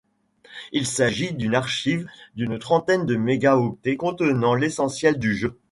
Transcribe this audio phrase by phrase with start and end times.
[0.71, 5.59] Il s'agit d'une archive d'une trentaine de mégaoctets contenant l'essentiel du jeu.